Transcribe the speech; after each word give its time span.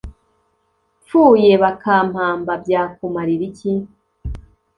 mpfuye 1.03 1.51
bakampamba 1.63 2.53
byakumarira 2.63 3.43
iki 3.49 3.73